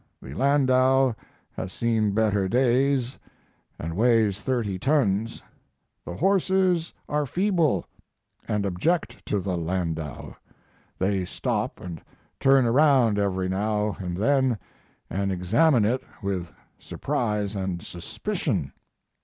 [0.19, 1.13] The landau
[1.53, 3.19] has seen better days
[3.51, 5.43] & weighs 30 tons.
[6.03, 7.85] The horses are feeble
[8.19, 10.33] & object to the landau;
[10.97, 11.79] they stop
[12.09, 14.57] & turn around every now & then
[14.93, 16.49] & examine it with
[16.79, 18.73] surprise & suspicion.